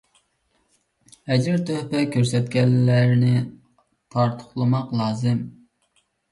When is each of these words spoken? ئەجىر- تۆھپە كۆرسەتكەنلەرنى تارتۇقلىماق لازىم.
ئەجىر- 1.31 1.59
تۆھپە 1.67 2.01
كۆرسەتكەنلەرنى 2.15 3.37
تارتۇقلىماق 4.17 4.99
لازىم. 5.05 5.49